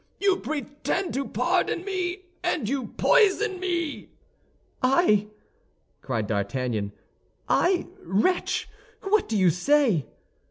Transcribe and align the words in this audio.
You 0.19 0.37
pretend 0.37 1.13
to 1.13 1.27
pardon 1.27 1.85
me, 1.85 2.23
and 2.43 2.67
you 2.67 2.87
poison 2.97 3.59
me!" 3.59 4.09
"I!" 4.81 5.27
cried 6.01 6.25
D'Artagnan. 6.25 6.91
"I, 7.47 7.85
wretch? 8.01 8.67
What 9.01 9.29
do 9.29 9.37
you 9.37 9.51
say?" 9.51 10.07